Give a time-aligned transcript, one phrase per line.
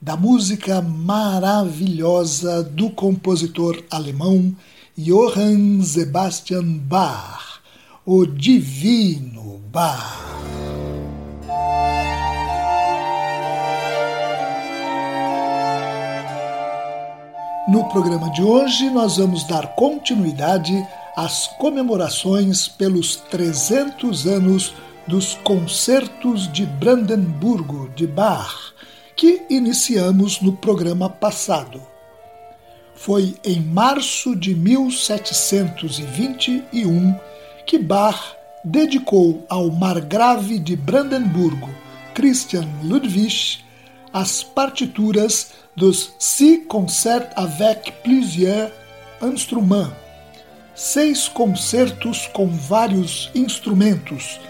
[0.00, 4.54] da música maravilhosa do compositor alemão
[4.96, 7.60] Johann Sebastian Bach,
[8.04, 10.24] o Divino Bach.
[17.66, 20.86] No programa de hoje, nós vamos dar continuidade
[21.16, 24.74] às comemorações pelos 300 anos
[25.08, 28.73] dos Concertos de Brandemburgo de Bach
[29.16, 31.80] que iniciamos no programa passado.
[32.94, 37.18] Foi em março de 1721
[37.66, 41.70] que Bach dedicou ao margrave de Brandemburgo,
[42.14, 43.64] Christian Ludwig,
[44.12, 48.72] as partituras dos Six Concerts avec plusieurs
[49.20, 49.92] instruments,
[50.74, 54.40] seis concertos com vários instrumentos,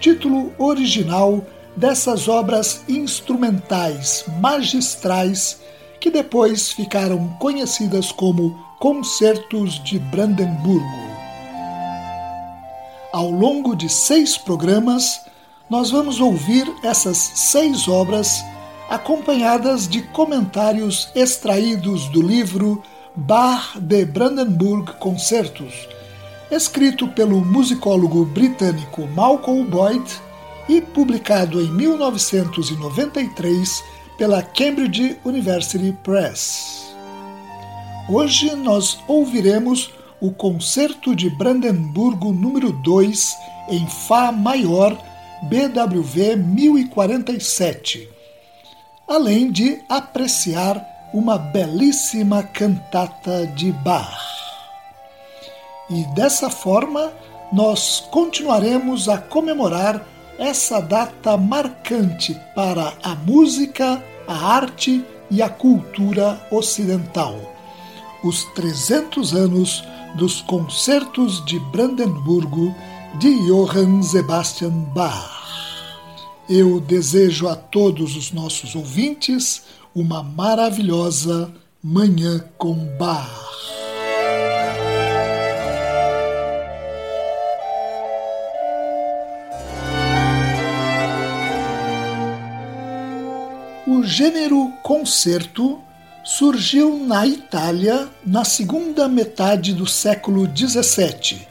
[0.00, 5.60] título original dessas obras instrumentais magistrais
[6.00, 11.12] que depois ficaram conhecidas como Concertos de Brandemburgo.
[13.12, 15.20] Ao longo de seis programas,
[15.70, 18.42] nós vamos ouvir essas seis obras
[18.90, 22.82] acompanhadas de comentários extraídos do livro
[23.14, 25.88] Bar de Brandenburg Concertos,
[26.50, 30.04] escrito pelo musicólogo britânico Malcolm Boyd
[30.68, 33.84] e publicado em 1993
[34.16, 36.94] pela Cambridge University Press.
[38.08, 43.36] Hoje nós ouviremos o Concerto de Brandemburgo número 2
[43.70, 44.96] em Fá maior,
[45.42, 48.08] BWV 1047,
[49.08, 54.16] além de apreciar uma belíssima cantata de Bach.
[55.90, 57.12] E dessa forma,
[57.52, 60.06] nós continuaremos a comemorar
[60.38, 67.38] essa data marcante para a música, a arte e a cultura ocidental.
[68.22, 69.84] Os 300 anos
[70.16, 72.74] dos concertos de Brandemburgo
[73.18, 75.42] de Johann Sebastian Bach.
[76.48, 83.81] Eu desejo a todos os nossos ouvintes uma maravilhosa Manhã com Bach.
[94.02, 95.80] O gênero concerto
[96.24, 101.46] surgiu na Itália na segunda metade do século XVII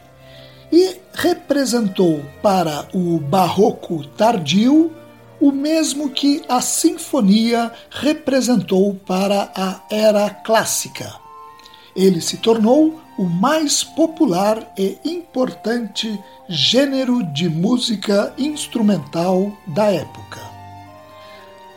[0.70, 4.92] e representou para o barroco tardio
[5.40, 11.10] o mesmo que a sinfonia representou para a era clássica.
[11.96, 16.20] Ele se tornou o mais popular e importante
[16.50, 20.51] gênero de música instrumental da época.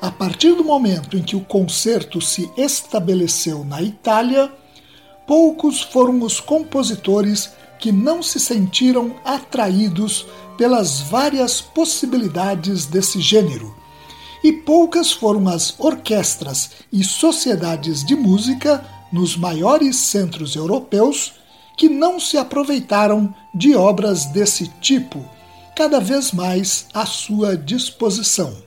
[0.04, 4.52] A partir do momento em que o concerto se estabeleceu na Itália,
[5.26, 10.26] poucos foram os compositores que não se sentiram atraídos
[10.58, 13.74] pelas várias possibilidades desse gênero,
[14.44, 21.32] e poucas foram as orquestras e sociedades de música nos maiores centros europeus
[21.78, 25.24] que não se aproveitaram de obras desse tipo,
[25.74, 28.63] cada vez mais à sua disposição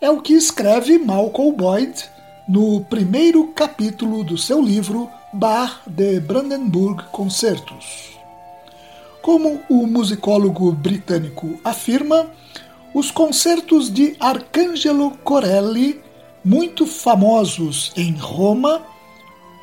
[0.00, 2.08] é o que escreve Malcolm Boyd
[2.48, 8.18] no primeiro capítulo do seu livro Bar de Brandenburg Concertos.
[9.20, 12.30] Como o musicólogo britânico afirma,
[12.94, 16.00] os concertos de Arcangelo Corelli,
[16.42, 18.80] muito famosos em Roma,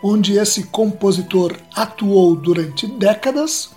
[0.03, 3.71] onde esse compositor atuou durante décadas,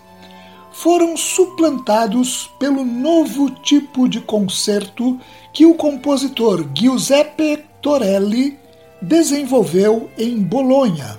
[0.71, 5.19] foram suplantados pelo novo tipo de concerto
[5.53, 8.59] que o compositor Giuseppe Torelli
[9.01, 11.19] desenvolveu em Bolonha,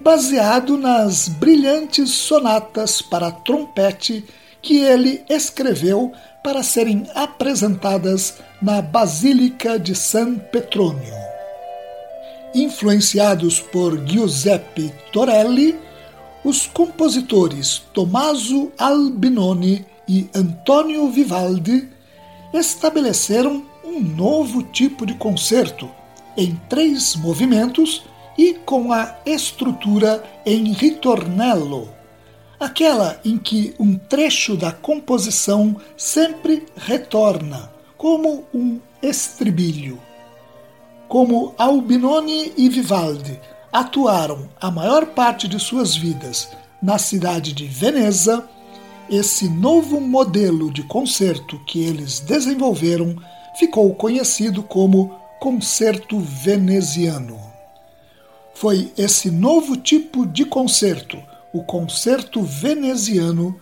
[0.00, 4.24] baseado nas brilhantes sonatas para trompete
[4.62, 6.12] que ele escreveu
[6.42, 11.18] para serem apresentadas na Basílica de San Petronio.
[12.54, 15.78] Influenciados por Giuseppe Torelli,
[16.44, 21.88] os compositores Tommaso Albinoni e Antonio Vivaldi
[22.52, 25.90] estabeleceram um novo tipo de concerto
[26.36, 28.04] em três movimentos
[28.36, 31.88] e com a estrutura em ritornello,
[32.60, 40.00] aquela em que um trecho da composição sempre retorna, como um estribilho.
[41.08, 43.40] Como Albinoni e Vivaldi
[43.72, 46.48] atuaram a maior parte de suas vidas
[46.80, 48.48] na cidade de Veneza,
[49.10, 53.16] esse novo modelo de concerto que eles desenvolveram
[53.58, 57.38] ficou conhecido como concerto veneziano.
[58.54, 61.18] Foi esse novo tipo de concerto,
[61.52, 63.58] o concerto veneziano,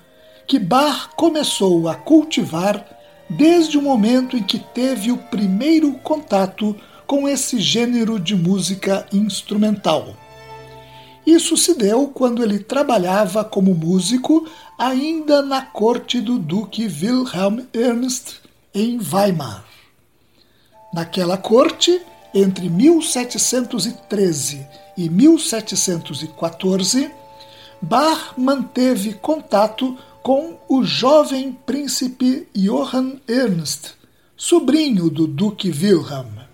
[0.47, 2.85] que Bach começou a cultivar
[3.29, 6.77] desde o momento em que teve o primeiro contato
[7.07, 10.15] com esse gênero de música instrumental.
[11.27, 14.47] Isso se deu quando ele trabalhava como músico
[14.78, 18.40] ainda na corte do Duque Wilhelm Ernst
[18.75, 19.64] em Weimar.
[20.93, 22.00] Naquela corte,
[22.34, 27.11] entre 1713 e 1714,
[27.81, 33.94] Bach manteve contato com o jovem príncipe Johann Ernst,
[34.37, 36.44] sobrinho do Duque Wilhelm.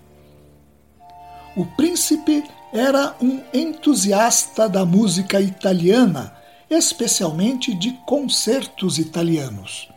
[1.56, 6.34] O príncipe era um entusiasta da música italiana,
[6.72, 9.92] especialmente de concertos italianos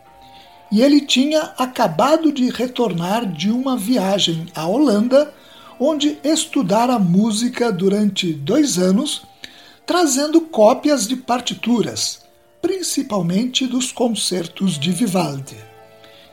[0.72, 5.33] e ele tinha acabado de retornar de uma viagem à Holanda,
[5.80, 9.24] onde estudara música durante dois anos,
[9.86, 12.25] trazendo cópias de partituras,
[12.62, 15.57] principalmente dos concertos de Vivaldi.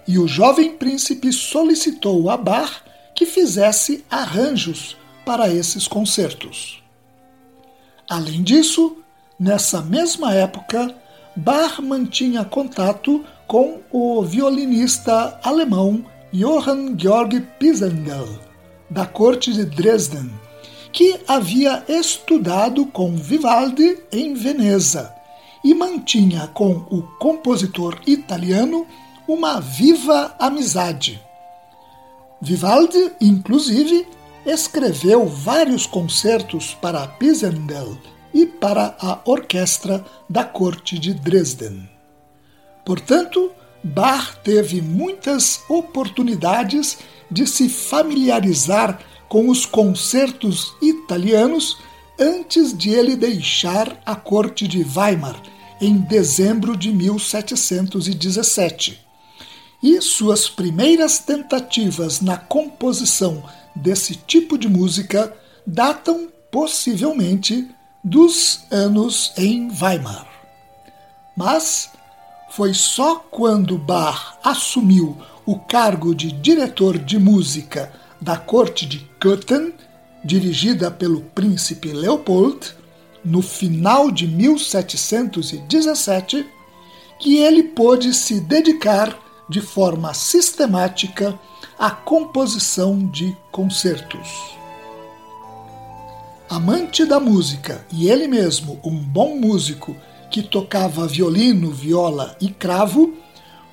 [0.09, 2.83] E o jovem príncipe solicitou a Bach
[3.15, 6.83] que fizesse arranjos para esses concertos.
[8.09, 8.97] Além disso,
[9.43, 10.95] nessa mesma época,
[11.35, 18.29] Bach mantinha contato com o violinista alemão Johann Georg Pisendel,
[18.89, 20.31] da corte de Dresden,
[20.93, 25.13] que havia estudado com Vivaldi em Veneza
[25.65, 28.87] e mantinha com o compositor italiano
[29.27, 31.21] uma viva amizade.
[32.41, 34.07] Vivaldi, inclusive,
[34.47, 37.97] escreveu vários concertos para Pisendel
[38.33, 41.89] e para a orquestra da corte de Dresden.
[42.85, 43.53] Portanto,
[43.83, 46.99] Bach teve muitas oportunidades
[47.31, 51.79] de se familiarizar com os concertos italianos
[52.19, 55.41] antes de ele deixar a corte de Weimar
[55.81, 59.01] em dezembro de 1717.
[59.83, 63.43] E suas primeiras tentativas na composição
[63.75, 65.35] desse tipo de música
[65.67, 67.69] datam possivelmente
[68.03, 70.27] dos anos em Weimar.
[71.37, 71.91] Mas
[72.51, 75.17] foi só quando Bach assumiu
[75.47, 79.73] o cargo de diretor de música da corte de Köthen,
[80.25, 82.75] dirigida pelo príncipe Leopold,
[83.25, 86.45] no final de 1717,
[87.19, 89.17] que ele pôde se dedicar
[89.49, 91.39] de forma sistemática
[91.79, 94.62] à composição de concertos.
[96.53, 99.97] Amante da música e ele mesmo um bom músico
[100.31, 103.17] que tocava violino, viola e cravo,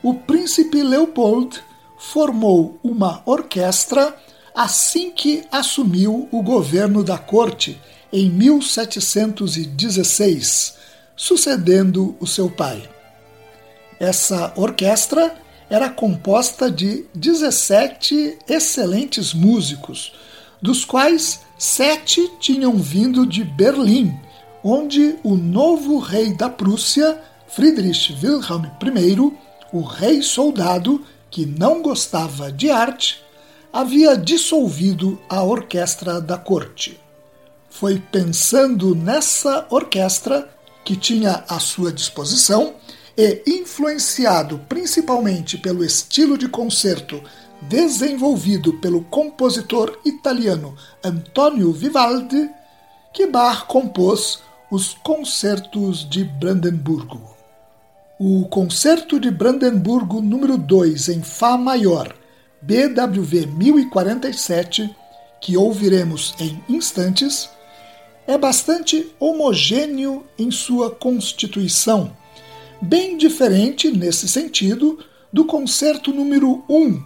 [0.01, 1.61] o príncipe Leopold
[1.97, 4.15] formou uma orquestra
[4.55, 7.77] assim que assumiu o governo da corte
[8.13, 10.75] em 1716,
[11.17, 12.89] sucedendo o seu pai.
[13.99, 15.35] Essa orquestra
[15.69, 20.13] era composta de 17 excelentes músicos,
[20.61, 24.17] dos quais sete tinham vindo de Berlim
[24.63, 29.37] onde o novo rei da Prússia, Friedrich Wilhelm I,
[29.71, 33.21] o rei soldado que não gostava de arte,
[33.71, 36.99] havia dissolvido a orquestra da corte.
[37.69, 40.49] Foi pensando nessa orquestra
[40.83, 42.73] que tinha à sua disposição
[43.15, 47.21] e influenciado principalmente pelo estilo de concerto
[47.61, 52.49] desenvolvido pelo compositor italiano Antonio Vivaldi,
[53.13, 54.39] que Bach compôs
[54.71, 57.19] os concertos de Brandemburgo.
[58.19, 62.13] O Concerto de Brandemburgo número 2 em Fá maior,
[62.61, 64.93] BWV 1047,
[65.39, 67.49] que ouviremos em instantes,
[68.27, 72.15] é bastante homogêneo em sua constituição,
[72.81, 74.99] bem diferente nesse sentido
[75.31, 77.03] do concerto número 1,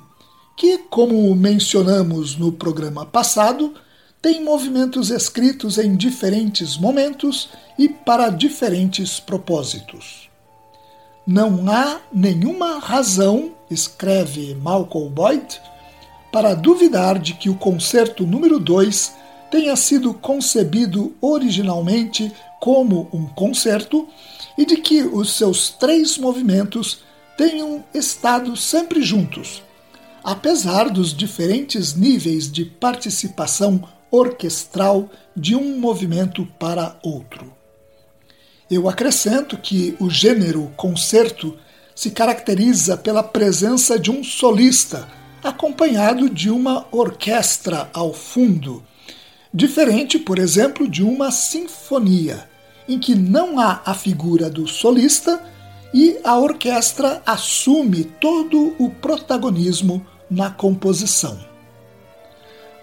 [0.55, 3.73] que, como mencionamos no programa passado,
[4.21, 10.29] tem movimentos escritos em diferentes momentos e para diferentes propósitos.
[11.25, 15.59] Não há nenhuma razão, escreve Malcolm Boyd,
[16.31, 19.13] para duvidar de que o concerto número 2
[19.51, 24.07] tenha sido concebido originalmente como um concerto
[24.57, 26.99] e de que os seus três movimentos
[27.37, 29.61] tenham estado sempre juntos,
[30.23, 37.51] apesar dos diferentes níveis de participação orquestral de um movimento para outro.
[38.69, 41.57] Eu acrescento que o gênero concerto
[41.95, 45.07] se caracteriza pela presença de um solista,
[45.43, 48.83] acompanhado de uma orquestra ao fundo,
[49.53, 52.49] diferente, por exemplo, de uma sinfonia,
[52.87, 55.41] em que não há a figura do solista
[55.93, 61.39] e a orquestra assume todo o protagonismo na composição.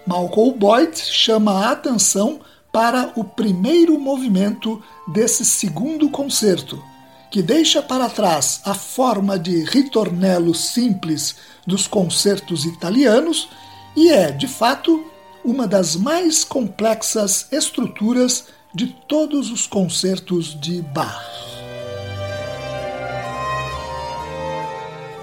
[0.07, 2.39] Malcolm Boyd chama a atenção
[2.71, 6.81] para o primeiro movimento desse segundo concerto,
[7.29, 11.35] que deixa para trás a forma de ritornelo simples
[11.67, 13.49] dos concertos italianos
[13.95, 15.05] e é, de fato,
[15.43, 21.60] uma das mais complexas estruturas de todos os concertos de Bach.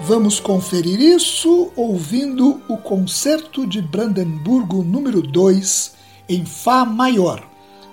[0.09, 5.93] Vamos conferir isso ouvindo o Concerto de Brandemburgo número 2
[6.27, 7.47] em Fá maior,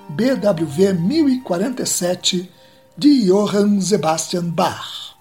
[0.09, 2.51] BWV 1047,
[2.97, 5.15] de Johann Sebastian Bach.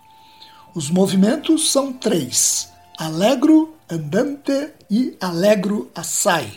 [0.74, 6.50] Os movimentos são três: Allegro, Andante e Allegro Assai.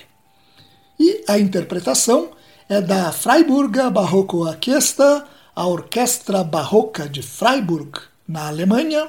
[1.01, 2.31] E a interpretação
[2.69, 9.09] é da Freiburger Barroco Orquestra, a Orquestra Barroca de Freiburg, na Alemanha,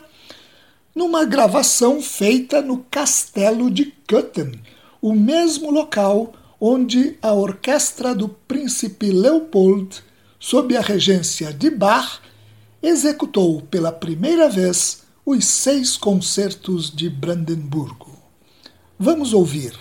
[0.93, 4.51] numa gravação feita no Castelo de Köthen,
[5.01, 10.03] o mesmo local onde a orquestra do príncipe Leopold,
[10.39, 12.19] sob a regência de Bach,
[12.81, 18.17] executou pela primeira vez os seis concertos de Brandemburgo.
[18.97, 19.77] Vamos ouvir.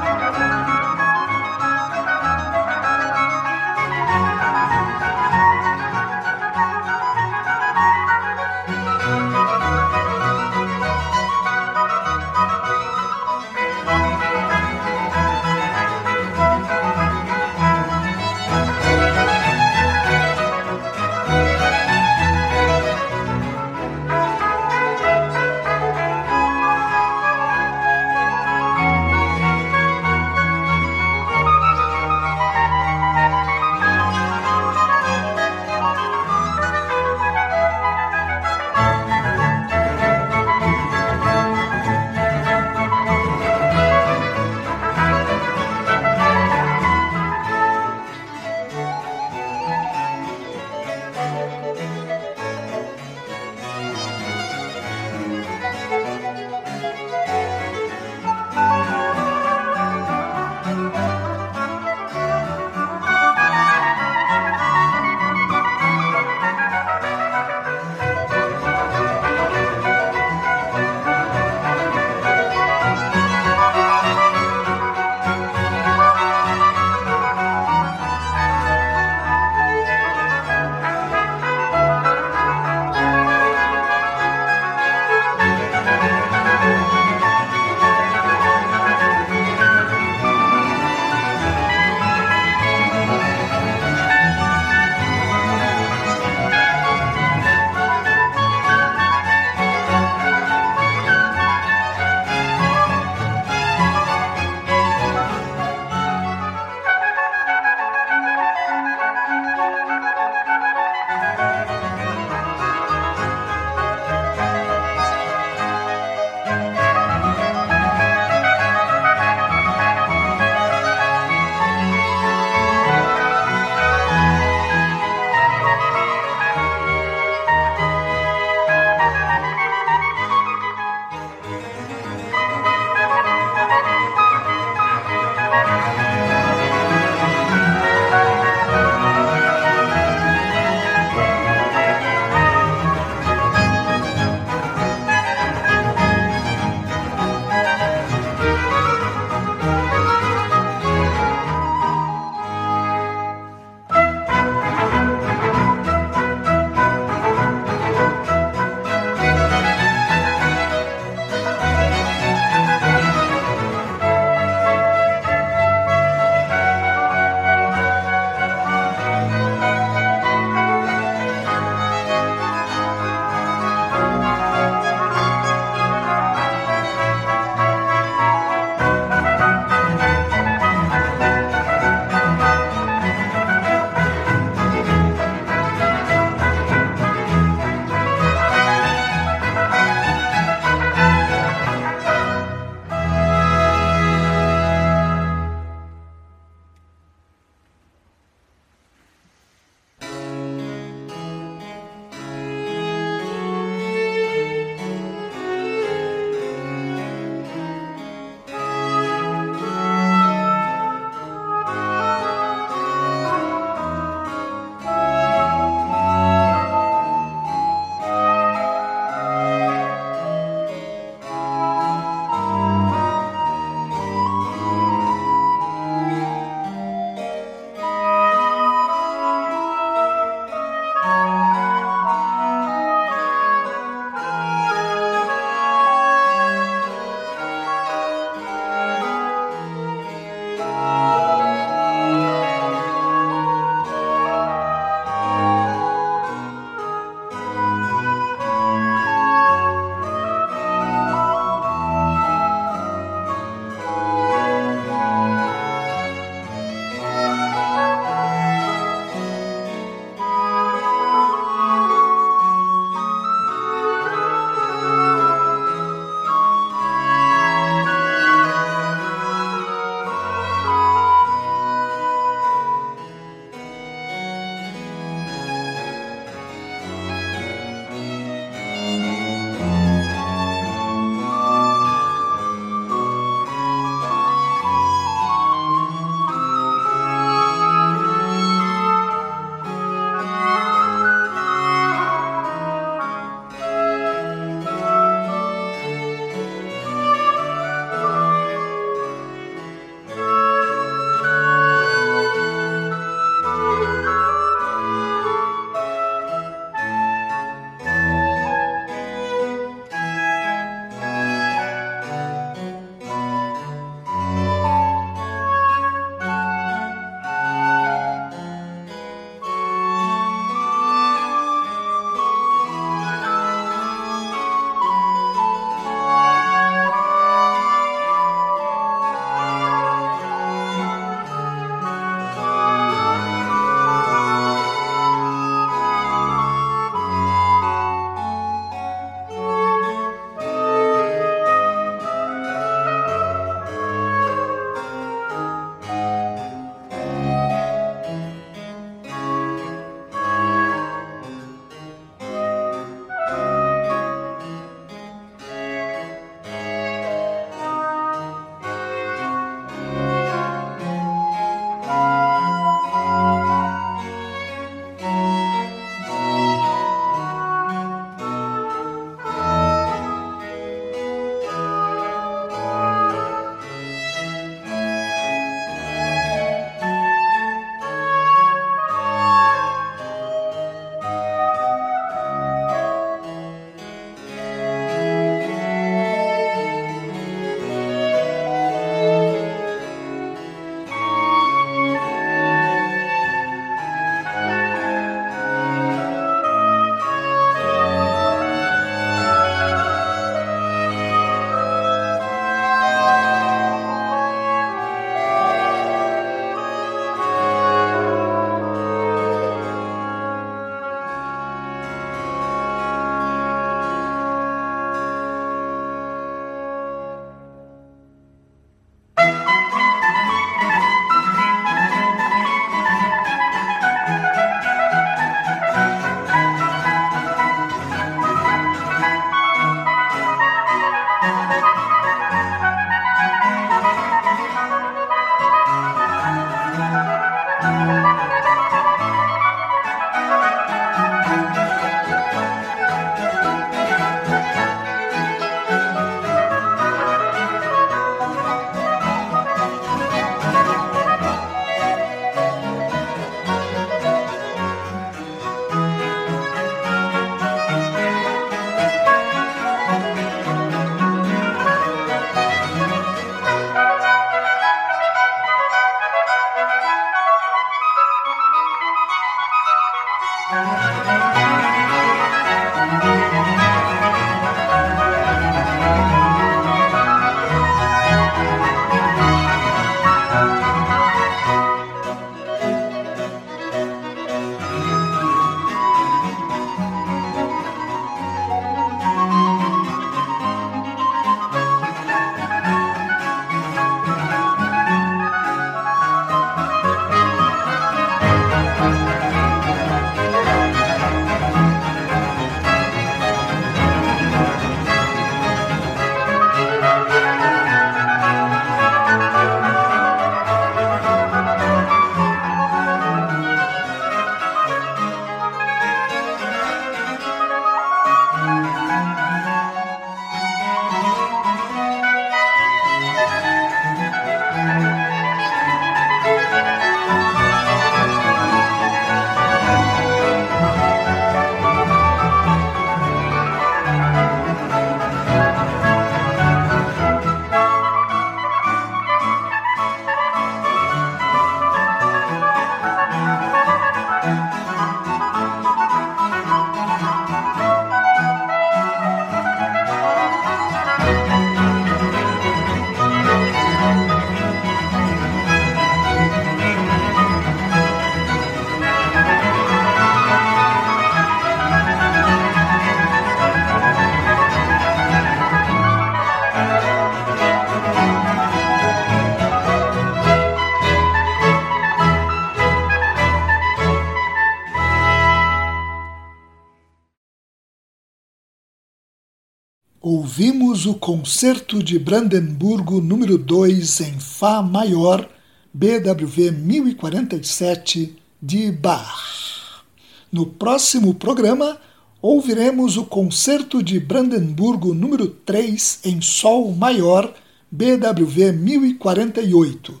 [580.74, 585.28] Ouvimos o Concerto de Brandemburgo número 2 em Fá maior,
[585.72, 589.84] BWV 1047 de Bach.
[590.32, 591.78] No próximo programa,
[592.20, 597.32] ouviremos o Concerto de Brandemburgo número 3 em Sol maior,
[597.70, 600.00] BWV 1048,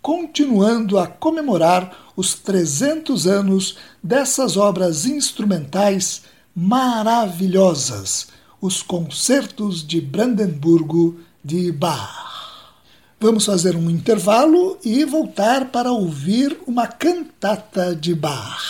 [0.00, 6.22] continuando a comemorar os 300 anos dessas obras instrumentais
[6.54, 8.34] maravilhosas
[8.66, 12.74] os concertos de Brandemburgo de Bach.
[13.20, 18.60] Vamos fazer um intervalo e voltar para ouvir uma cantata de Bach.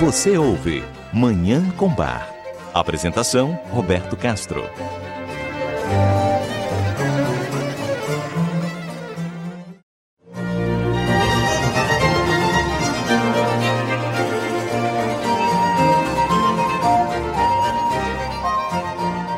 [0.00, 2.34] Você ouve Manhã com Bar.
[2.72, 4.62] Apresentação: Roberto Castro.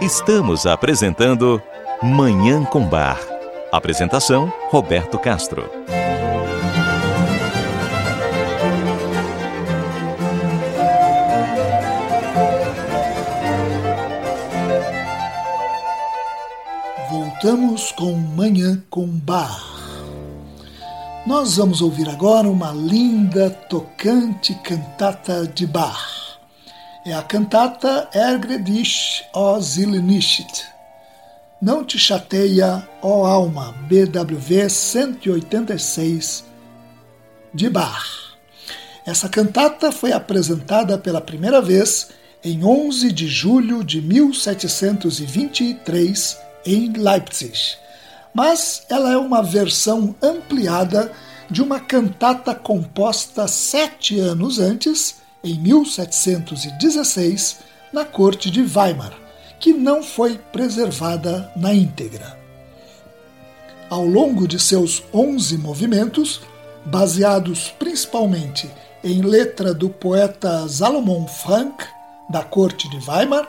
[0.09, 1.62] Estamos apresentando
[2.03, 3.21] Manhã com Bar.
[3.71, 5.71] Apresentação: Roberto Castro.
[17.11, 19.62] Voltamos com Manhã com Bar.
[21.27, 26.28] Nós vamos ouvir agora uma linda, tocante cantata de Bach
[27.11, 30.66] é a cantata Ärgre dich, ó Zille nicht.
[31.61, 36.44] Não te chateia, ó alma, BWV 186
[37.55, 38.37] de Bach.
[39.07, 42.11] Essa cantata foi apresentada pela primeira vez
[42.44, 47.59] em 11 de julho de 1723 em Leipzig,
[48.35, 51.11] mas ela é uma versão ampliada
[51.51, 57.59] de uma cantata composta sete anos antes em 1716
[57.92, 59.12] na corte de Weimar,
[59.59, 62.38] que não foi preservada na íntegra.
[63.88, 66.42] Ao longo de seus 11 movimentos,
[66.85, 68.70] baseados principalmente
[69.03, 71.85] em letra do poeta Salomon Frank,
[72.29, 73.48] da corte de Weimar,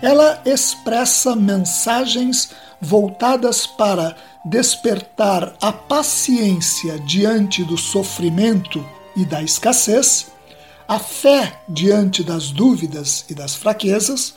[0.00, 8.86] ela expressa mensagens voltadas para despertar a paciência diante do sofrimento
[9.16, 10.29] e da escassez
[10.90, 14.34] a fé diante das dúvidas e das fraquezas,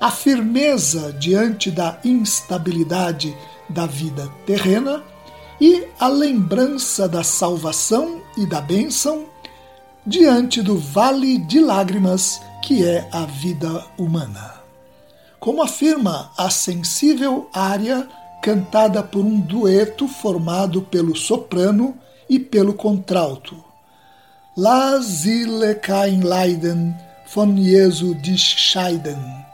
[0.00, 3.36] a firmeza diante da instabilidade
[3.68, 5.04] da vida terrena
[5.60, 9.26] e a lembrança da salvação e da bênção
[10.04, 14.54] diante do vale de lágrimas que é a vida humana.
[15.38, 18.08] Como afirma a sensível área
[18.42, 21.96] cantada por um dueto formado pelo soprano
[22.28, 23.65] e pelo contralto,
[24.58, 26.94] La Seele kein Leiden
[27.26, 29.44] von Jesu dich scheiden.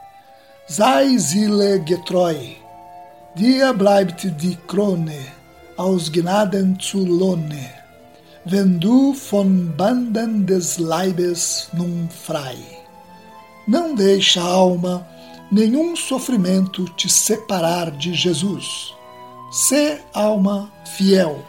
[0.65, 2.37] Sei Seele getreu,
[3.35, 5.19] dir bleibt die Krone
[5.75, 7.69] aus Gnaden zu Lohne,
[8.45, 12.55] wenn du von Banden des Leibes nun frei.
[13.67, 15.05] Não deixa, alma,
[15.51, 18.93] nenhum sofrimento te separar de Jesus.
[19.51, 21.43] Sê, alma, fiel,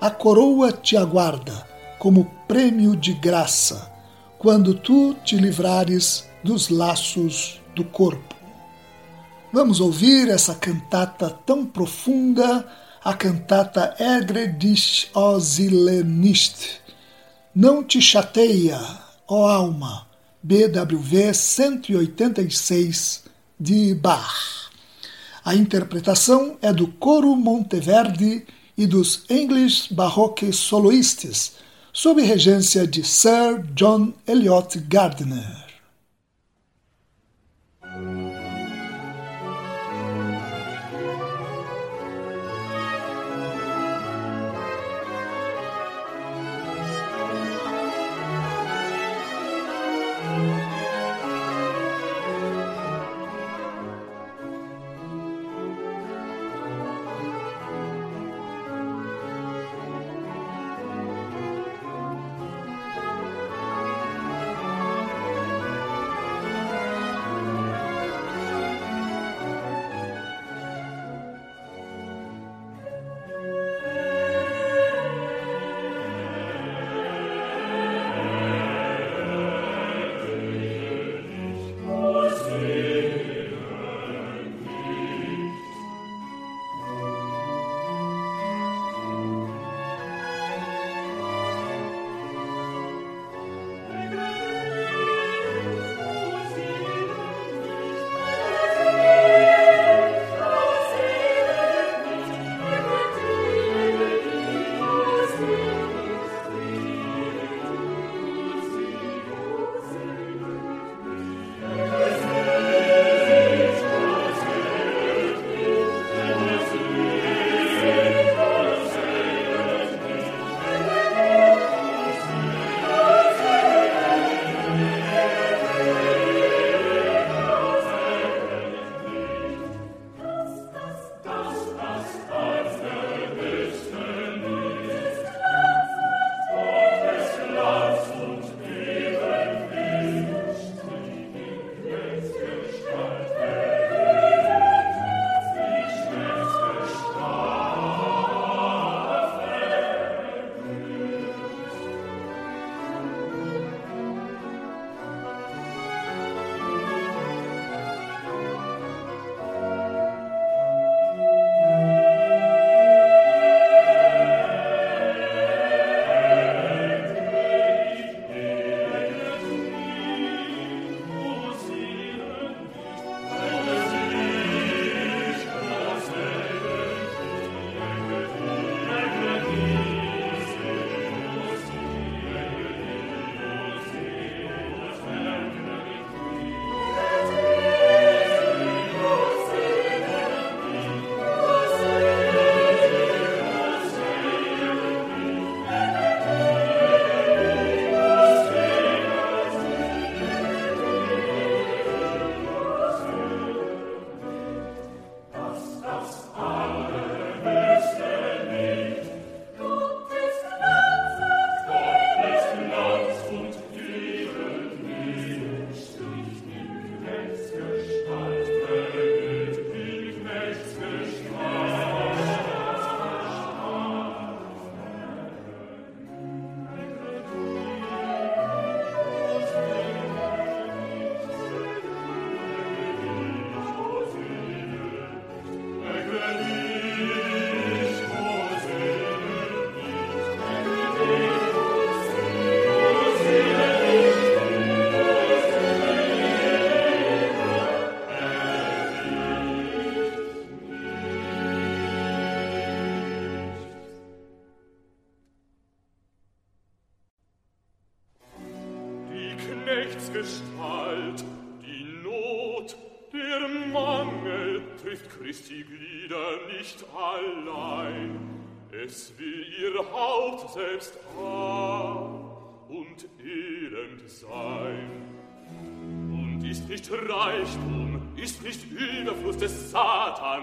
[0.00, 1.73] a coroa te aguarda
[2.04, 3.90] como prêmio de graça,
[4.38, 8.34] quando tu te livrares dos laços do corpo.
[9.50, 12.68] Vamos ouvir essa cantata tão profunda,
[13.02, 13.96] a cantata
[15.14, 15.38] ó
[16.04, 16.82] nicht.
[17.54, 18.78] Não te chateia,
[19.26, 20.06] ó alma,
[20.42, 23.24] BWV 186
[23.58, 24.70] de Bach.
[25.42, 28.44] A interpretação é do Coro Monteverde
[28.76, 31.63] e dos English Baroque Soloists,
[31.94, 35.63] sob regência de Sir John Eliot Gardner.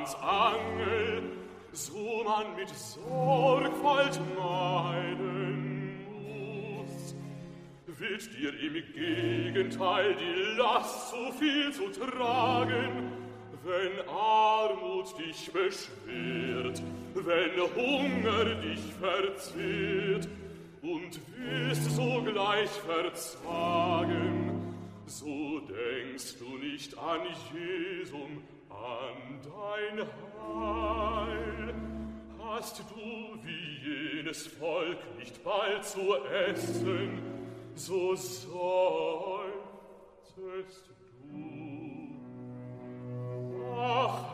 [0.06, 1.24] Satans Angel,
[1.72, 7.16] so man mit Sorgfalt meiden muss.
[7.86, 13.12] Wird dir im Gegenteil die Last so viel zu tragen,
[13.64, 16.82] wenn Armut dich beschwert,
[17.14, 20.28] wenn Hunger dich verzehrt,
[20.82, 24.74] und wirst sogleich verzagen,
[25.06, 27.22] so denkst du nicht an
[27.54, 30.08] Jesum, An dein
[30.40, 31.76] Heil
[32.40, 37.22] hast du wie jenes Volk nicht bald zu essen,
[37.76, 38.52] so seufzest
[40.90, 41.62] du.
[43.78, 44.31] Ach,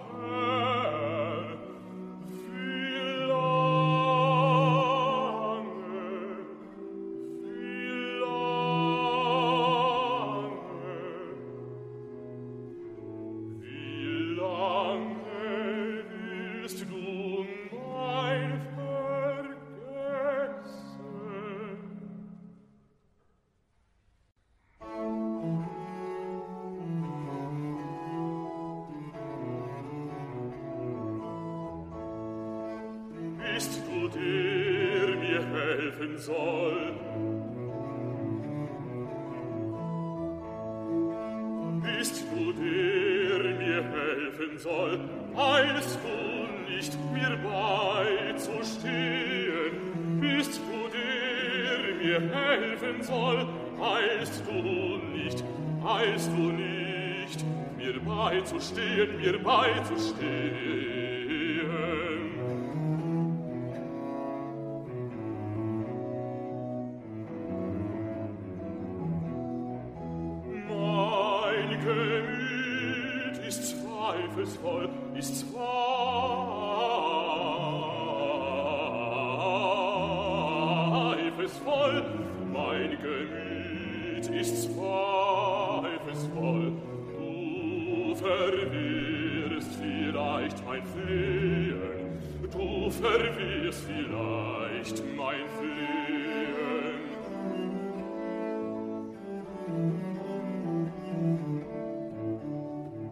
[82.53, 86.71] Mein Gemüt ist zweifelsvoll.
[87.17, 92.19] Du verwirrst vielleicht mein Flehen.
[92.51, 95.77] Du verwirrst vielleicht mein Flehen.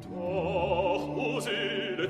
[0.10, 2.10] Doch, o Seele,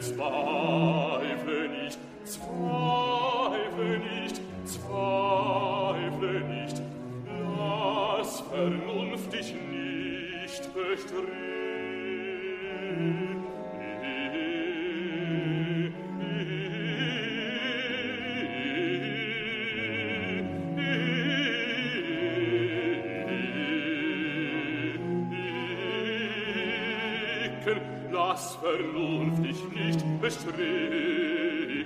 [28.36, 31.86] das vernünftig nicht bestricken.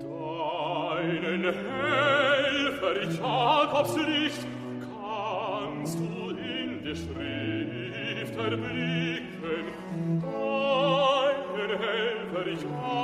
[0.00, 4.46] Deinen Helfer, Jakobs Licht,
[4.86, 9.64] kannst du in der Schrift erblicken.
[10.22, 12.97] Deinen Helfer, Jakobs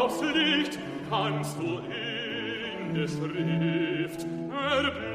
[0.00, 0.78] aufs Licht
[1.08, 5.10] kannst du in der Schrift erblicken.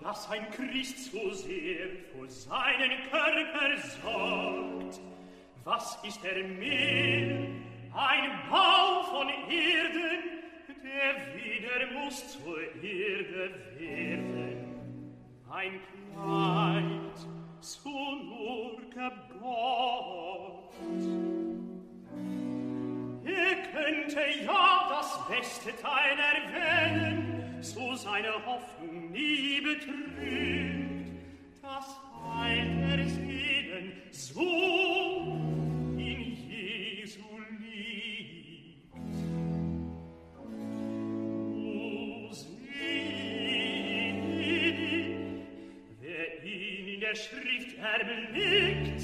[0.00, 5.00] dass ein Christ so sehr vor seinen Körper sorgt.
[5.64, 7.46] Was ist er mehr
[7.98, 10.22] Ein Bau von Erden,
[10.84, 15.14] der wieder muss zur Erde werden.
[15.50, 15.80] Ein
[16.12, 17.18] Kleid,
[17.58, 20.72] so nur gebaut.
[23.24, 31.10] Er könnte ja das beste Teil erwähnen, so seine Hoffnung nie betrügt.
[31.62, 32.00] Das
[32.32, 34.40] Heil der Seelen so
[35.96, 37.24] in Jesu
[47.08, 49.02] der Schrift erblickt,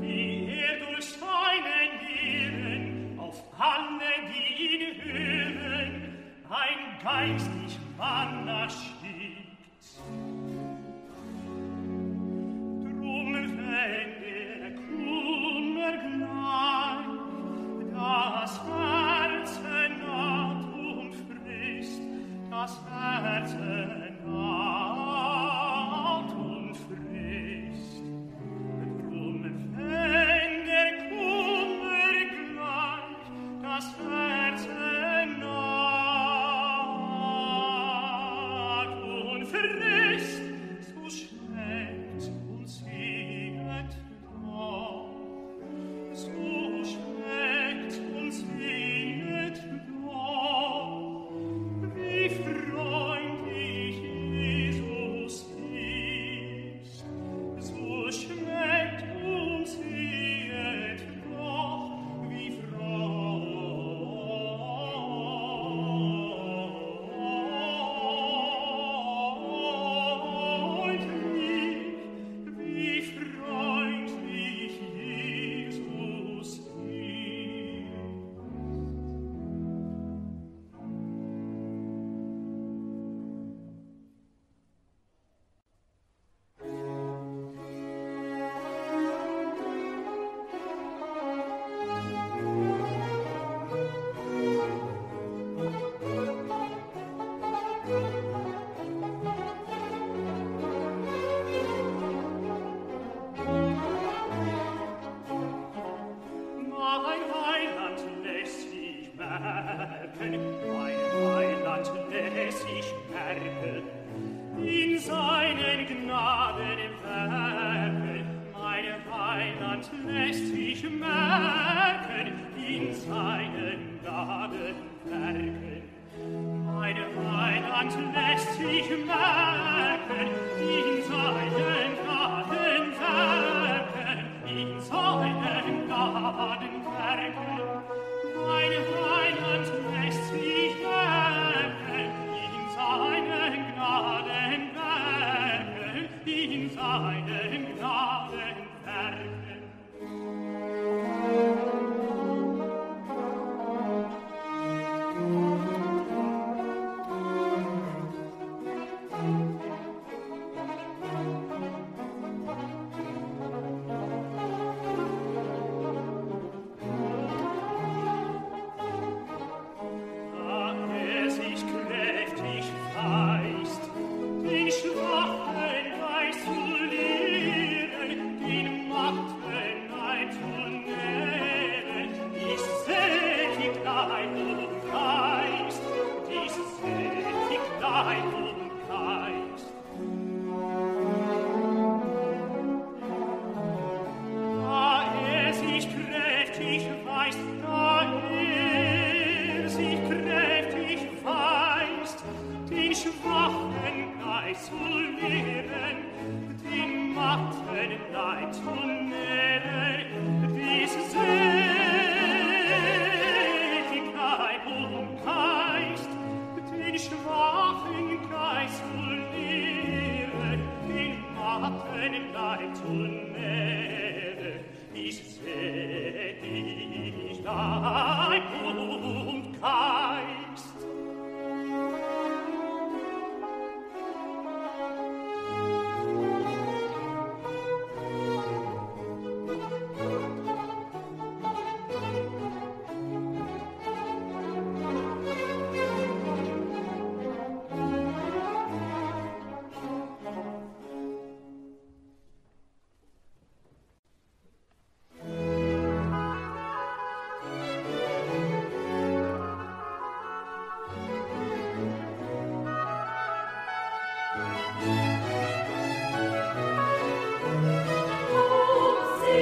[0.00, 5.90] wie er durch seine Nieren auf alle, die ihn hören,
[6.50, 10.00] ein geistlich Manna schickt.
[12.82, 17.06] Drum, wenn der Kummer gleich
[17.94, 22.02] das Herzen naht umfrisst,
[22.50, 24.81] das Herzen naht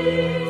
[0.00, 0.49] Música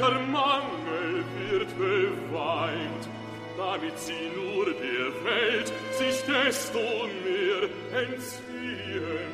[0.00, 3.08] steter Mangel wird beweint,
[3.56, 6.78] damit sie nur der Welt sich desto
[7.24, 7.68] mehr
[8.02, 9.28] entziehen.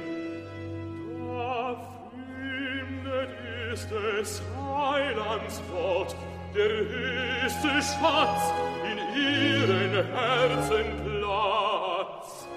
[1.19, 1.77] Da
[2.11, 3.31] findet
[3.73, 6.17] ist es Heilands Wort,
[6.55, 8.53] der höchste Schatz
[8.91, 12.49] in ihren Herzen Platz.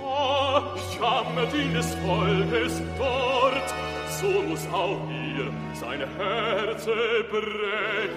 [0.00, 3.89] Ja, jammert ihn des Volkes dort,
[4.20, 6.84] so muss auch ihr sein Herz
[7.30, 8.10] brechen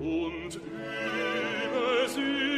[0.00, 2.55] und über sie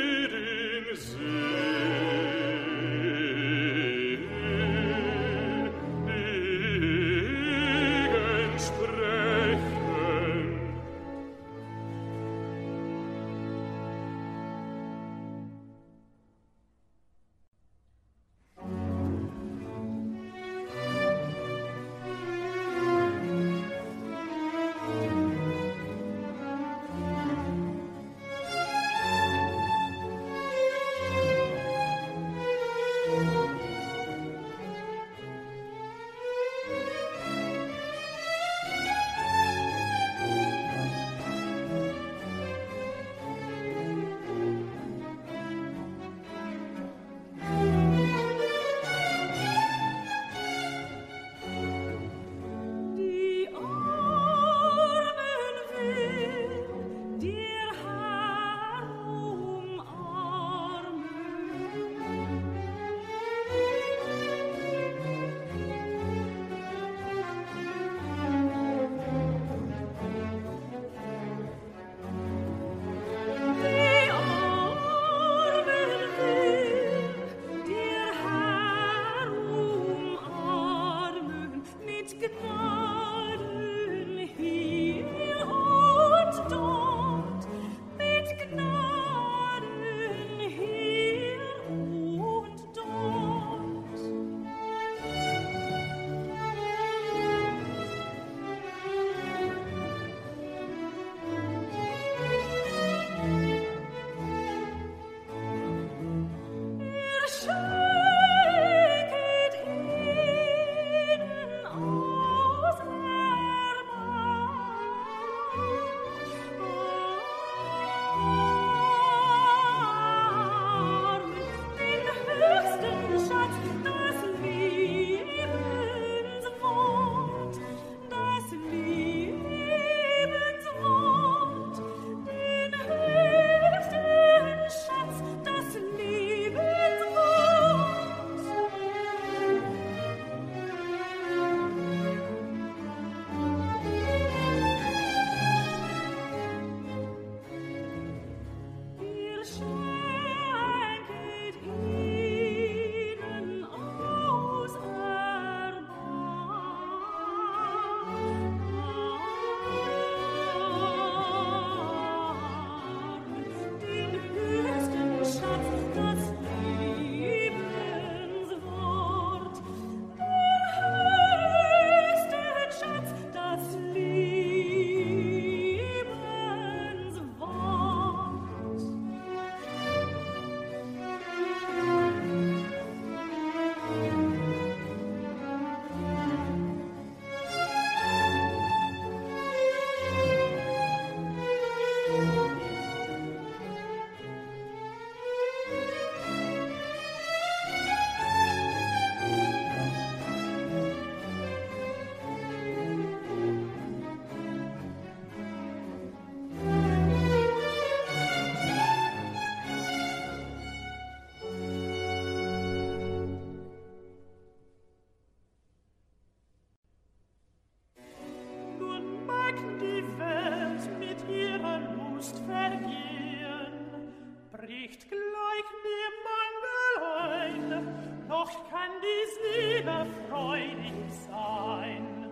[229.02, 230.94] dies liebefreudig
[231.30, 232.30] sein.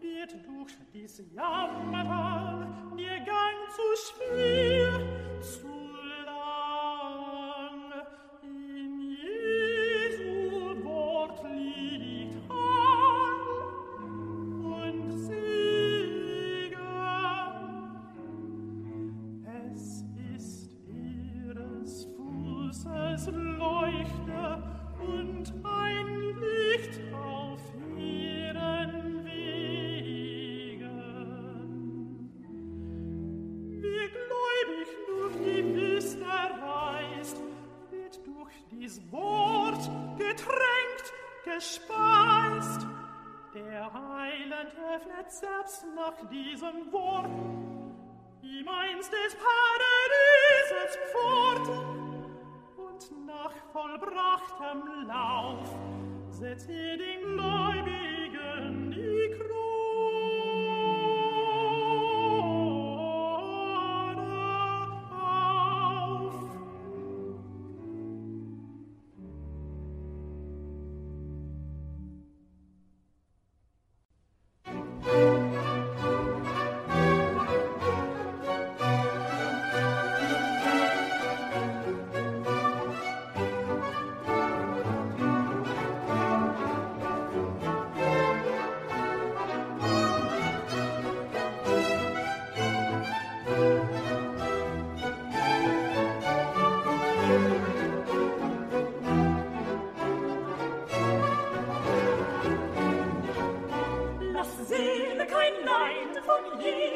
[0.00, 5.00] Wird durch dies Jammern dir Gang zu schwer,
[5.40, 5.75] zu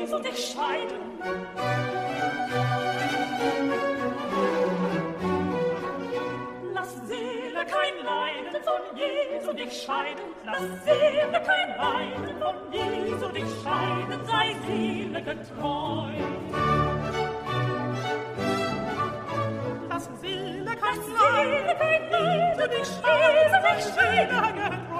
[0.00, 0.98] Wie sollt ich scheiden?
[6.72, 13.44] Lass Seele kein Leiden von Jesu dich scheiden, Lass Seele kein Leiden von Jesu dich
[13.62, 16.12] scheiden, Sei Seele getreu.
[19.90, 24.99] Lass Seele kein Leiden von Jesu dich scheiden, Sei Seele getreu.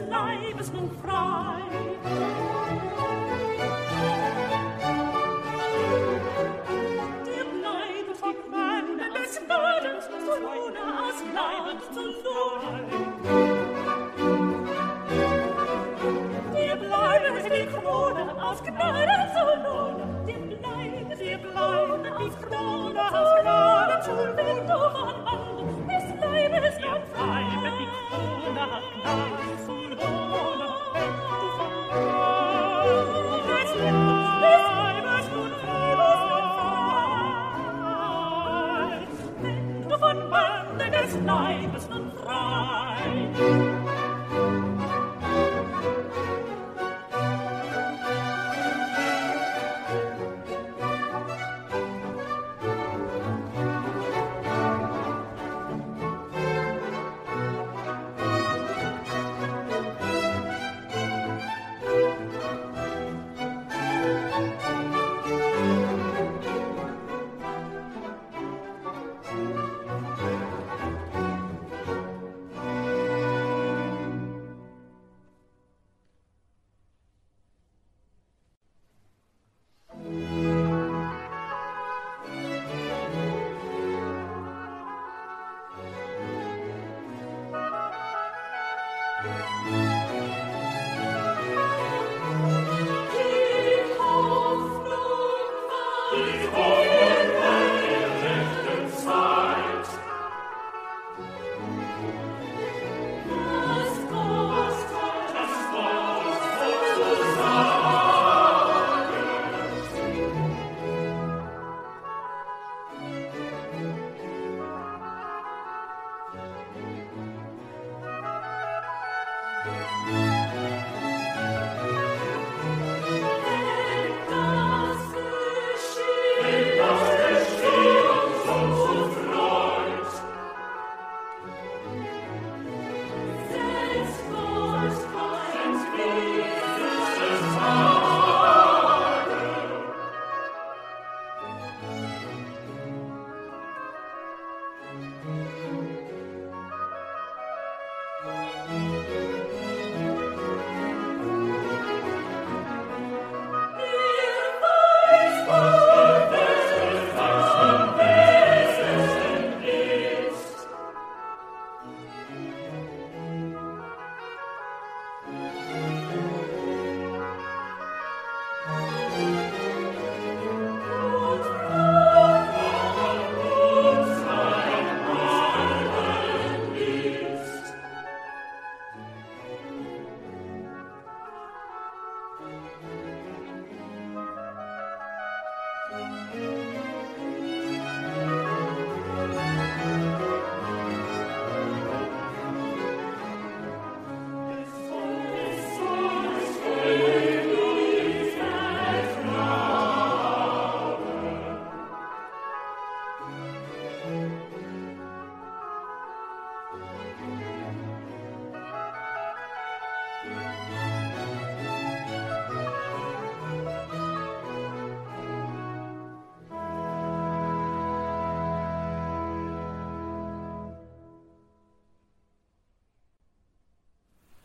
[0.00, 1.62] life Leibes nun frei.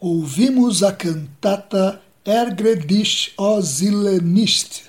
[0.03, 4.83] Ouvimos a cantata Ergre dich, ó Zille nicht,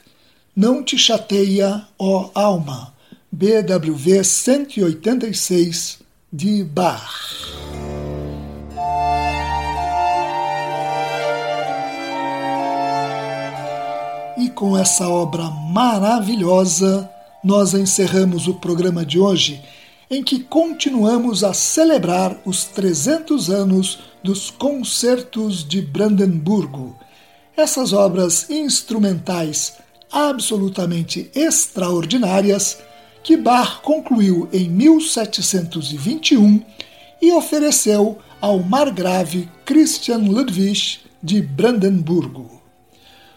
[0.57, 2.93] Não te chateia, ó alma,
[3.31, 5.99] BWV 186,
[6.33, 7.13] de Bach.
[14.37, 17.09] E com essa obra maravilhosa,
[17.43, 19.63] nós encerramos o programa de hoje
[20.11, 26.97] em que continuamos a celebrar os 300 anos dos concertos de Brandemburgo.
[27.55, 29.75] Essas obras instrumentais
[30.11, 32.79] absolutamente extraordinárias
[33.23, 36.63] que Bach concluiu em 1721
[37.21, 42.63] e ofereceu ao margrave Christian Ludwig de Brandemburgo.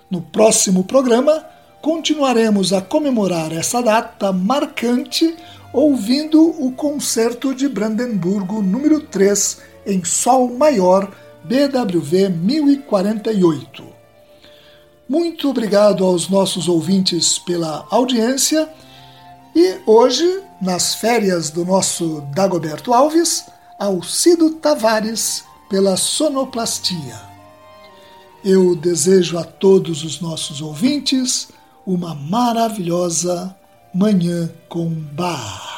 [0.09, 1.45] No próximo programa,
[1.81, 5.35] continuaremos a comemorar essa data marcante
[5.73, 11.09] ouvindo o concerto de Brandemburgo número 3 em Sol maior,
[11.43, 13.83] BWV 1048.
[15.07, 18.69] Muito obrigado aos nossos ouvintes pela audiência
[19.55, 23.45] e hoje, nas férias do nosso Dagoberto Alves,
[23.79, 27.21] ao Cido Tavares pela sonoplastia.
[28.43, 31.47] Eu desejo a todos os nossos ouvintes
[31.85, 33.55] uma maravilhosa
[33.93, 35.77] Manhã com Bar.